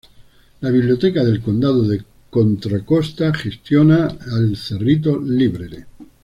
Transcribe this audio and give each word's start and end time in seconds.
La 0.61 0.71
Biblioteca 0.71 1.23
del 1.23 1.41
Condado 1.43 1.83
de 1.83 2.03
Contra 2.31 2.83
Costa 2.83 3.31
gestiona 3.35 4.07
la 4.25 4.39
El 4.39 4.57
Cerrito 4.57 5.21
Library. 5.21 5.85